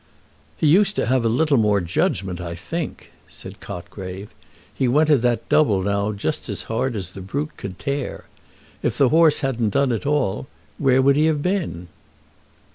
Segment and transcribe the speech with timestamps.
[0.57, 4.33] "He used to have a little more judgment, I think," said Cotgrave.
[4.73, 8.25] "He went at that double just now as hard as the brute could tear.
[8.81, 10.47] If the horse hadn't done it all,
[10.79, 11.87] where would he have been?"